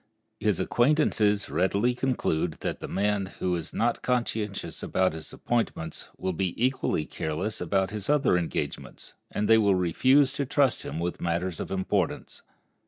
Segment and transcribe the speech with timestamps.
[0.39, 6.33] His acquaintances readily conclude that the man who is not conscientious about his appointments will
[6.33, 11.21] be equally careless about his other engagements, and they will refuse to trust him with
[11.21, 12.41] matters of importance.